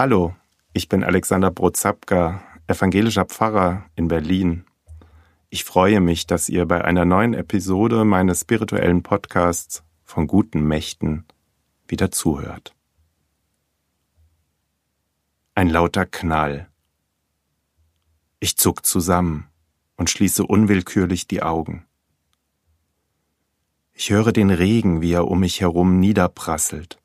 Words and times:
Hallo, 0.00 0.34
ich 0.72 0.88
bin 0.88 1.04
Alexander 1.04 1.50
Brozapka, 1.50 2.40
evangelischer 2.66 3.26
Pfarrer 3.26 3.84
in 3.96 4.08
Berlin. 4.08 4.64
Ich 5.50 5.62
freue 5.62 6.00
mich, 6.00 6.26
dass 6.26 6.48
ihr 6.48 6.64
bei 6.64 6.82
einer 6.82 7.04
neuen 7.04 7.34
Episode 7.34 8.06
meines 8.06 8.40
spirituellen 8.40 9.02
Podcasts 9.02 9.84
von 10.02 10.26
guten 10.26 10.66
Mächten 10.66 11.26
wieder 11.86 12.10
zuhört. 12.10 12.74
Ein 15.54 15.68
lauter 15.68 16.06
Knall. 16.06 16.70
Ich 18.38 18.56
zuck 18.56 18.86
zusammen 18.86 19.50
und 19.98 20.08
schließe 20.08 20.46
unwillkürlich 20.46 21.28
die 21.28 21.42
Augen. 21.42 21.84
Ich 23.92 24.08
höre 24.08 24.32
den 24.32 24.48
Regen, 24.48 25.02
wie 25.02 25.12
er 25.12 25.28
um 25.28 25.40
mich 25.40 25.60
herum 25.60 26.00
niederprasselt. 26.00 26.99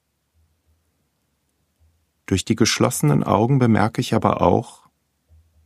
Durch 2.25 2.45
die 2.45 2.55
geschlossenen 2.55 3.23
Augen 3.23 3.59
bemerke 3.59 4.01
ich 4.01 4.13
aber 4.13 4.41
auch, 4.41 4.87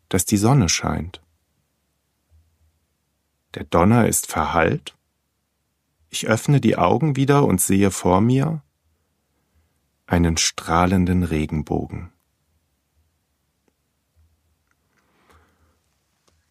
dass 0.09 0.25
die 0.25 0.37
Sonne 0.37 0.69
scheint. 0.69 1.21
Der 3.55 3.63
Donner 3.63 4.07
ist 4.07 4.27
verhallt. 4.27 4.95
Ich 6.09 6.27
öffne 6.27 6.59
die 6.59 6.77
Augen 6.77 7.15
wieder 7.15 7.45
und 7.45 7.61
sehe 7.61 7.91
vor 7.91 8.21
mir 8.21 8.61
einen 10.05 10.37
strahlenden 10.37 11.23
Regenbogen. 11.23 12.11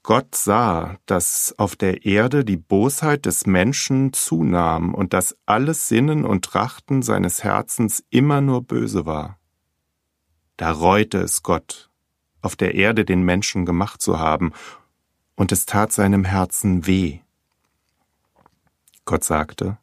Gott 0.02 0.34
sah, 0.34 0.96
dass 1.04 1.54
auf 1.58 1.76
der 1.76 2.06
Erde 2.06 2.44
die 2.44 2.56
Bosheit 2.56 3.26
des 3.26 3.46
Menschen 3.46 4.14
zunahm 4.14 4.94
und 4.94 5.12
dass 5.12 5.36
alles 5.44 5.88
Sinnen 5.88 6.24
und 6.24 6.46
Trachten 6.46 7.02
seines 7.02 7.44
Herzens 7.44 8.02
immer 8.08 8.40
nur 8.40 8.62
böse 8.62 9.04
war. 9.04 9.37
Da 10.58 10.72
reute 10.72 11.18
es 11.18 11.44
Gott, 11.44 11.88
auf 12.42 12.56
der 12.56 12.74
Erde 12.74 13.04
den 13.04 13.22
Menschen 13.22 13.64
gemacht 13.64 14.02
zu 14.02 14.18
haben, 14.18 14.52
und 15.36 15.52
es 15.52 15.66
tat 15.66 15.92
seinem 15.92 16.24
Herzen 16.24 16.84
weh. 16.84 17.20
Gott 19.04 19.22
sagte, 19.22 19.78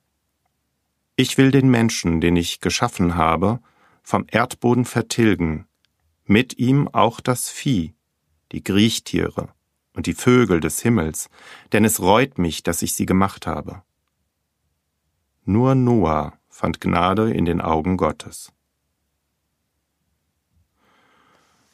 Ich 1.15 1.37
will 1.37 1.51
den 1.51 1.69
Menschen, 1.69 2.19
den 2.19 2.35
ich 2.35 2.59
geschaffen 2.59 3.15
habe, 3.15 3.61
vom 4.03 4.25
Erdboden 4.29 4.83
vertilgen, 4.83 5.65
mit 6.25 6.59
ihm 6.59 6.89
auch 6.89 7.21
das 7.21 7.49
Vieh, 7.49 7.95
die 8.51 8.61
Griechtiere, 8.61 9.47
und 9.93 10.07
die 10.07 10.13
Vögel 10.13 10.59
des 10.59 10.81
Himmels, 10.81 11.29
denn 11.71 11.85
es 11.85 12.01
reut 12.01 12.37
mich, 12.37 12.63
dass 12.63 12.81
ich 12.81 12.95
sie 12.95 13.05
gemacht 13.05 13.47
habe. 13.47 13.81
Nur 15.45 15.73
Noah 15.73 16.33
fand 16.49 16.81
Gnade 16.81 17.31
in 17.31 17.45
den 17.45 17.61
Augen 17.61 17.95
Gottes. 17.95 18.51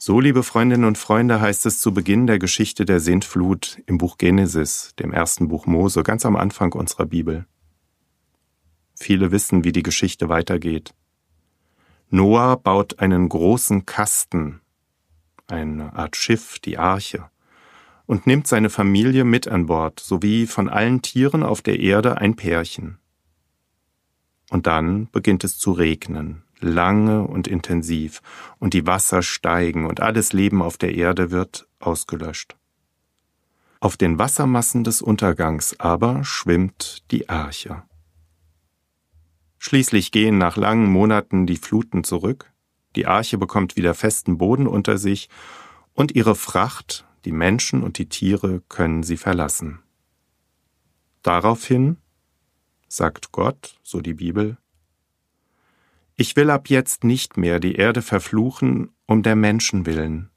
So, 0.04 0.20
liebe 0.20 0.42
Freundinnen 0.42 0.86
und 0.86 0.98
Freunde, 0.98 1.42
heißt 1.42 1.68
es 1.68 1.80
zu 1.80 1.94
Beginn 1.94 2.26
der 2.26 2.40
Geschichte 2.40 2.86
der 2.86 3.00
Sintflut 3.00 3.84
im 3.86 4.00
Buch 4.00 4.18
Genesis, 4.18 4.96
dem 4.98 5.14
ersten 5.14 5.48
Buch 5.48 5.68
Mose, 5.68 6.02
ganz 6.02 6.26
am 6.26 6.36
Anfang 6.36 6.74
unserer 6.74 7.06
Bibel. 7.06 7.46
Viele 8.96 9.32
wissen, 9.32 9.64
wie 9.64 9.72
die 9.72 9.84
Geschichte 9.84 10.28
weitergeht. 10.28 10.96
Noah 12.10 12.58
baut 12.58 12.98
einen 12.98 13.30
großen 13.30 13.86
Kasten, 13.86 14.62
eine 15.46 15.94
Art 15.94 16.16
Schiff, 16.16 16.58
die 16.58 16.80
Arche 16.80 17.30
und 18.08 18.26
nimmt 18.26 18.48
seine 18.48 18.72
Familie 18.72 19.24
mit 19.24 19.48
an 19.48 19.68
Bord, 19.68 20.00
sowie 20.00 20.48
von 20.48 20.68
allen 20.68 21.04
Tieren 21.04 21.44
auf 21.44 21.62
der 21.62 21.80
Erde 21.80 22.18
ein 22.18 22.36
Pärchen. 22.36 22.98
Und 24.50 24.66
dann 24.66 25.12
beginnt 25.12 25.44
es 25.44 25.60
zu 25.60 25.72
regnen, 25.74 26.42
lange 26.64 27.28
und 27.28 27.48
intensiv, 27.48 28.22
und 28.60 28.74
die 28.74 28.88
Wasser 28.88 29.22
steigen 29.22 29.86
und 29.86 30.00
alles 30.00 30.34
Leben 30.34 30.62
auf 30.62 30.78
der 30.78 30.96
Erde 30.96 31.32
wird 31.32 31.68
ausgelöscht. 31.80 32.56
Auf 33.80 33.98
den 33.98 34.20
Wassermassen 34.20 34.84
des 34.84 35.02
Untergangs 35.02 35.80
aber 35.80 36.24
schwimmt 36.24 37.04
die 37.12 37.30
Arche. 37.30 37.84
Schließlich 39.58 40.12
gehen 40.12 40.38
nach 40.38 40.58
langen 40.58 40.92
Monaten 40.92 41.46
die 41.46 41.58
Fluten 41.58 42.04
zurück, 42.04 42.52
die 42.96 43.08
Arche 43.08 43.38
bekommt 43.38 43.76
wieder 43.76 43.94
festen 43.94 44.38
Boden 44.38 44.68
unter 44.68 44.98
sich, 44.98 45.30
und 45.94 46.14
ihre 46.14 46.36
Fracht 46.36 47.06
die 47.26 47.32
Menschen 47.32 47.84
und 47.84 47.98
die 47.98 48.10
Tiere 48.10 48.62
können 48.70 49.04
sie 49.04 49.18
verlassen. 49.18 49.80
Daraufhin 51.22 51.98
sagt 52.88 53.32
Gott, 53.32 53.80
so 53.84 54.02
die 54.02 54.16
Bibel, 54.16 54.58
ich 56.22 56.36
will 56.36 56.52
ab 56.52 56.70
jetzt 56.70 57.04
nicht 57.04 57.36
mehr 57.36 57.60
die 57.60 57.74
Erde 57.74 58.04
verfluchen 58.04 58.92
um 59.08 59.24
der 59.24 59.36
Menschen 59.36 59.88
willen, 59.88 60.30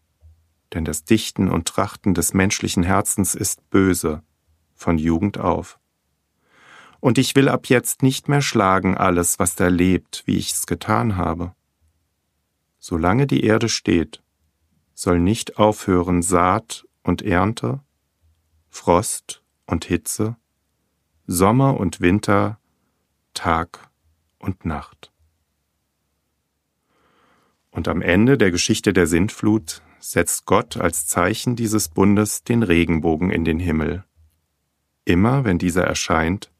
denn 0.73 0.87
das 0.87 1.05
Dichten 1.05 1.51
und 1.51 1.69
Trachten 1.69 2.15
des 2.15 2.33
menschlichen 2.33 2.83
Herzens 2.83 3.35
ist 3.35 3.69
böse, 3.69 4.23
von 4.75 4.97
Jugend 4.97 5.37
auf. 5.37 5.79
Und 7.01 7.19
ich 7.19 7.37
will 7.37 7.51
ab 7.51 7.67
jetzt 7.67 8.03
nicht 8.03 8.31
mehr 8.31 8.41
schlagen 8.41 8.97
alles, 8.97 9.39
was 9.39 9.57
da 9.57 9.69
lebt, 9.69 10.23
wie 10.25 10.39
ich's 10.39 10.65
getan 10.65 11.19
habe. 11.19 11.55
Solange 12.79 13.27
die 13.27 13.45
Erde 13.45 13.69
steht, 13.69 14.23
soll 14.95 15.21
nicht 15.21 15.59
aufhören 15.59 16.23
Saat 16.23 16.87
und 17.03 17.21
Ernte, 17.21 17.81
Frost 18.71 19.43
und 19.67 19.85
Hitze, 19.85 20.37
Sommer 21.27 21.79
und 21.79 22.01
Winter, 22.01 22.59
Tag 23.35 23.91
und 24.39 24.65
Nacht. 24.65 25.14
Und 27.75 27.89
am 27.89 28.03
Ende 28.03 28.39
der 28.39 28.53
Geschichte 28.53 28.93
der 28.93 29.09
Sintflut 29.09 29.83
setzt 29.99 30.47
Gott 30.47 30.77
als 30.77 31.09
Zeichen 31.09 31.57
dieses 31.57 31.89
Bundes 31.89 32.45
den 32.45 32.63
Regenbogen 32.63 33.31
in 33.31 33.45
den 33.45 33.59
Himmel. 33.59 34.05
Immer 35.05 35.45
wenn 35.45 35.59
dieser 35.59 35.83
erscheint, 35.83 36.53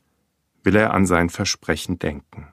will 0.65 0.75
er 0.75 0.93
an 0.93 1.07
sein 1.07 1.31
Versprechen 1.31 2.01
denken. 2.01 2.49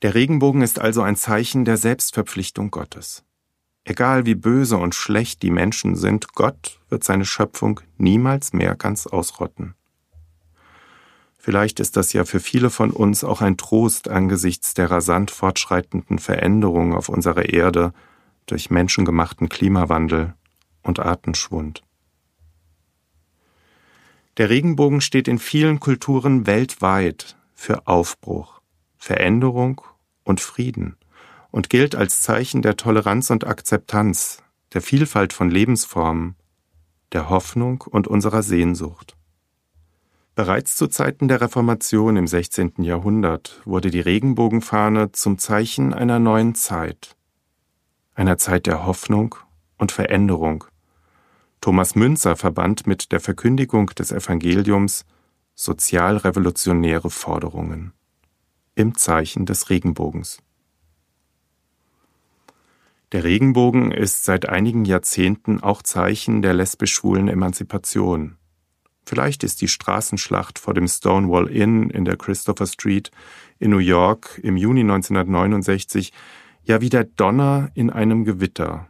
Der 0.00 0.14
Regenbogen 0.14 0.62
ist 0.62 0.78
also 0.78 1.02
ein 1.02 1.16
Zeichen 1.16 1.66
der 1.66 1.76
Selbstverpflichtung 1.76 2.70
Gottes. 2.70 3.22
Egal 3.84 4.24
wie 4.24 4.34
böse 4.34 4.78
und 4.78 4.94
schlecht 4.94 5.42
die 5.42 5.50
Menschen 5.50 5.96
sind, 5.96 6.32
Gott 6.32 6.80
wird 6.88 7.04
seine 7.04 7.26
Schöpfung 7.26 7.80
niemals 7.98 8.54
mehr 8.54 8.74
ganz 8.74 9.06
ausrotten. 9.06 9.74
Vielleicht 11.42 11.80
ist 11.80 11.96
das 11.96 12.12
ja 12.12 12.26
für 12.26 12.38
viele 12.38 12.68
von 12.68 12.90
uns 12.90 13.24
auch 13.24 13.40
ein 13.40 13.56
Trost 13.56 14.08
angesichts 14.08 14.74
der 14.74 14.90
rasant 14.90 15.30
fortschreitenden 15.30 16.18
Veränderung 16.18 16.94
auf 16.94 17.08
unserer 17.08 17.48
Erde 17.48 17.94
durch 18.44 18.68
menschengemachten 18.68 19.48
Klimawandel 19.48 20.34
und 20.82 21.00
Artenschwund. 21.00 21.82
Der 24.36 24.50
Regenbogen 24.50 25.00
steht 25.00 25.28
in 25.28 25.38
vielen 25.38 25.80
Kulturen 25.80 26.46
weltweit 26.46 27.38
für 27.54 27.86
Aufbruch, 27.86 28.60
Veränderung 28.98 29.80
und 30.24 30.42
Frieden 30.42 30.98
und 31.50 31.70
gilt 31.70 31.94
als 31.94 32.20
Zeichen 32.20 32.60
der 32.60 32.76
Toleranz 32.76 33.30
und 33.30 33.46
Akzeptanz, 33.46 34.42
der 34.74 34.82
Vielfalt 34.82 35.32
von 35.32 35.50
Lebensformen, 35.50 36.36
der 37.12 37.30
Hoffnung 37.30 37.80
und 37.80 38.08
unserer 38.08 38.42
Sehnsucht. 38.42 39.16
Bereits 40.34 40.76
zu 40.76 40.86
Zeiten 40.86 41.28
der 41.28 41.40
Reformation 41.40 42.16
im 42.16 42.26
16. 42.26 42.74
Jahrhundert 42.78 43.60
wurde 43.64 43.90
die 43.90 44.00
Regenbogenfahne 44.00 45.12
zum 45.12 45.38
Zeichen 45.38 45.92
einer 45.92 46.18
neuen 46.18 46.54
Zeit, 46.54 47.16
einer 48.14 48.38
Zeit 48.38 48.66
der 48.66 48.86
Hoffnung 48.86 49.34
und 49.76 49.92
Veränderung. 49.92 50.64
Thomas 51.60 51.94
Münzer 51.94 52.36
verband 52.36 52.86
mit 52.86 53.12
der 53.12 53.20
Verkündigung 53.20 53.86
des 53.88 54.12
Evangeliums 54.12 55.04
sozialrevolutionäre 55.54 57.10
Forderungen 57.10 57.92
im 58.76 58.96
Zeichen 58.96 59.44
des 59.44 59.68
Regenbogens. 59.68 60.42
Der 63.12 63.24
Regenbogen 63.24 63.90
ist 63.90 64.24
seit 64.24 64.48
einigen 64.48 64.84
Jahrzehnten 64.84 65.60
auch 65.60 65.82
Zeichen 65.82 66.40
der 66.40 66.54
lesbisch-schwulen 66.54 67.28
Emanzipation. 67.28 68.36
Vielleicht 69.04 69.42
ist 69.44 69.60
die 69.60 69.68
Straßenschlacht 69.68 70.58
vor 70.58 70.74
dem 70.74 70.86
Stonewall 70.86 71.48
Inn 71.48 71.90
in 71.90 72.04
der 72.04 72.16
Christopher 72.16 72.66
Street 72.66 73.10
in 73.58 73.70
New 73.70 73.78
York 73.78 74.38
im 74.42 74.56
Juni 74.56 74.80
1969 74.80 76.12
ja 76.62 76.80
wie 76.80 76.90
der 76.90 77.04
Donner 77.04 77.70
in 77.74 77.90
einem 77.90 78.24
Gewitter. 78.24 78.88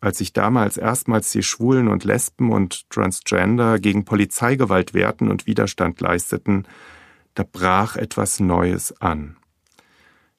Als 0.00 0.18
sich 0.18 0.32
damals 0.32 0.76
erstmals 0.76 1.32
die 1.32 1.42
Schwulen 1.42 1.88
und 1.88 2.04
Lesben 2.04 2.52
und 2.52 2.88
Transgender 2.90 3.78
gegen 3.78 4.04
Polizeigewalt 4.04 4.94
wehrten 4.94 5.28
und 5.28 5.46
Widerstand 5.46 6.00
leisteten, 6.00 6.66
da 7.34 7.44
brach 7.44 7.96
etwas 7.96 8.40
Neues 8.40 9.00
an. 9.00 9.36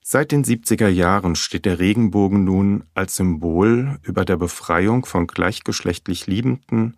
Seit 0.02 0.32
den 0.32 0.44
70er 0.44 0.88
Jahren 0.88 1.36
steht 1.36 1.66
der 1.66 1.80
Regenbogen 1.80 2.44
nun 2.44 2.86
als 2.94 3.18
Symbol 3.18 4.00
über 4.02 4.26
der 4.26 4.38
Befreiung 4.38 5.06
von 5.06 5.28
gleichgeschlechtlich 5.28 6.26
liebenden, 6.26 6.98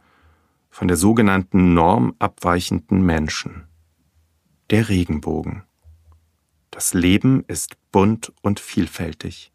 von 0.72 0.88
der 0.88 0.98
sogenannten 0.98 1.74
Norm 1.74 2.16
abweichenden 2.18 3.06
Menschen. 3.06 3.68
Der 4.72 4.90
Regenbogen. 4.90 5.64
Das 6.72 6.94
Leben 6.94 7.44
ist 7.48 7.76
bunt 7.92 8.32
und 8.42 8.60
vielfältig. 8.60 9.52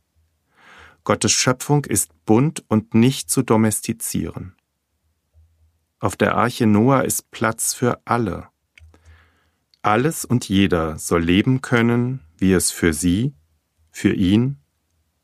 Gottes 1.05 1.33
Schöpfung 1.33 1.87
ist 1.87 2.13
bunt 2.27 2.65
und 2.69 2.95
nicht 2.95 3.31
zu 3.31 3.43
domestizieren. 3.43 4.55
Auf 5.99 6.17
der 6.17 6.37
Arche 6.37 6.67
Noah 6.67 7.05
ist 7.05 7.31
Platz 7.31 7.73
für 7.73 8.01
alle. 8.05 8.49
Alles 9.81 10.25
und 10.25 10.49
jeder 10.49 10.99
soll 10.99 11.23
leben 11.23 11.63
können, 11.63 12.21
wie 12.37 12.53
es 12.53 12.71
für 12.71 12.93
sie, 12.93 13.33
für 13.91 14.13
ihn, 14.13 14.59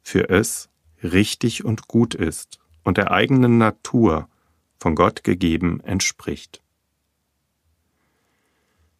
für 0.03 0.31
es 0.31 0.71
richtig 1.03 1.65
und 1.65 1.89
gut 1.89 2.15
ist 2.15 2.59
und 2.83 2.97
der 2.97 3.11
eigenen 3.11 3.59
Natur, 3.59 4.29
von 4.82 4.96
Gott 4.96 5.23
gegeben, 5.23 5.81
entspricht. 5.84 6.61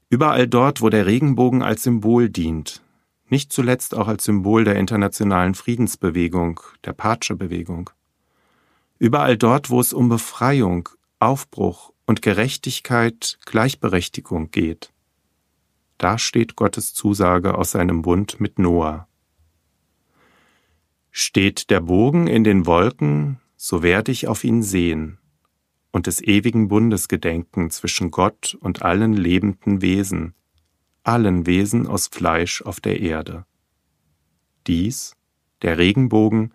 Überall 0.09 0.47
dort, 0.47 0.81
wo 0.81 0.91
der 0.91 1.07
Regenbogen 1.07 1.63
als 1.63 1.83
Symbol 1.83 2.31
dient, 2.31 2.83
nicht 3.29 3.53
zuletzt 3.53 3.95
auch 3.97 4.07
als 4.07 4.25
Symbol 4.25 4.63
der 4.63 4.77
internationalen 4.77 5.55
Friedensbewegung, 5.55 6.61
der 6.85 6.93
Pace-Bewegung. 6.93 7.91
Überall 8.99 9.37
dort, 9.37 9.71
wo 9.71 9.81
es 9.81 9.93
um 9.93 10.09
Befreiung, 10.09 10.89
Aufbruch 11.19 11.93
und 12.07 12.23
Gerechtigkeit, 12.23 13.39
Gleichberechtigung 13.45 14.53
geht. 14.53 14.93
Da 15.99 16.17
steht 16.17 16.55
Gottes 16.55 16.95
Zusage 16.95 17.57
aus 17.57 17.73
seinem 17.73 18.03
Bund 18.03 18.39
mit 18.39 18.59
Noah. 18.59 19.09
Steht 21.11 21.71
der 21.71 21.81
Bogen 21.81 22.29
in 22.29 22.45
den 22.45 22.67
Wolken, 22.67 23.41
so 23.57 23.83
werde 23.83 24.13
ich 24.13 24.29
auf 24.29 24.45
ihn 24.45 24.63
sehen 24.63 25.19
und 25.93 26.07
des 26.07 26.21
ewigen 26.23 26.69
Bundes 26.69 27.07
gedenken 27.07 27.71
zwischen 27.71 28.11
Gott 28.11 28.57
und 28.61 28.83
allen 28.83 29.13
lebenden 29.13 29.83
Wesen, 29.83 30.35
allen 31.05 31.47
Wesen 31.47 31.87
aus 31.87 32.09
Fleisch 32.09 32.63
auf 32.63 32.81
der 32.81 33.01
Erde. 33.01 33.45
Dies, 34.67 35.17
der 35.61 35.79
Regenbogen, 35.79 36.53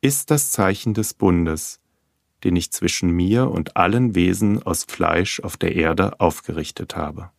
ist 0.00 0.30
das 0.30 0.50
Zeichen 0.50 0.94
des 0.94 1.14
Bundes, 1.14 1.80
den 2.44 2.56
ich 2.56 2.72
zwischen 2.72 3.10
mir 3.10 3.50
und 3.50 3.76
allen 3.76 4.14
Wesen 4.14 4.62
aus 4.62 4.84
Fleisch 4.84 5.40
auf 5.40 5.56
der 5.56 5.76
Erde 5.76 6.18
aufgerichtet 6.18 6.96
habe. 6.96 7.30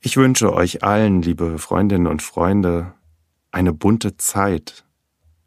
Ich 0.00 0.16
wünsche 0.16 0.52
euch 0.52 0.82
allen, 0.82 1.22
liebe 1.22 1.58
Freundinnen 1.58 2.06
und 2.06 2.20
Freunde, 2.20 2.94
eine 3.52 3.72
bunte 3.72 4.16
Zeit, 4.16 4.84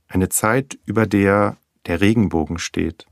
eine 0.07 0.29
Zeit, 0.29 0.79
über 0.85 1.05
der 1.05 1.57
der 1.85 2.01
Regenbogen 2.01 2.59
steht, 2.59 3.05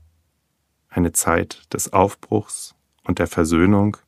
eine 0.96 1.12
Zeit 1.12 1.72
des 1.72 1.92
Aufbruchs 1.92 2.74
und 3.04 3.18
der 3.18 3.26
Versöhnung, 3.26 3.98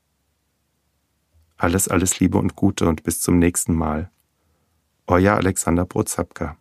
alles, 1.56 1.88
alles 1.88 2.20
Liebe 2.20 2.38
und 2.38 2.56
Gute 2.56 2.88
und 2.88 3.02
bis 3.02 3.20
zum 3.20 3.38
nächsten 3.38 3.74
Mal. 3.74 4.10
Euer 5.06 5.34
Alexander 5.34 5.84
Brozapka. 5.84 6.56